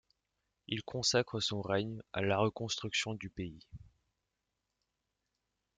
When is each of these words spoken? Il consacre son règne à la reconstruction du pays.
Il 0.67 0.81
consacre 0.81 1.39
son 1.39 1.61
règne 1.61 2.01
à 2.11 2.23
la 2.23 2.39
reconstruction 2.39 3.13
du 3.13 3.29
pays. 3.29 3.59